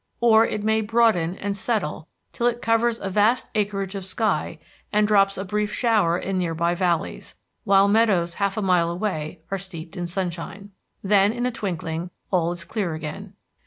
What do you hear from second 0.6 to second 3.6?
may broaden and settle till it covers a vast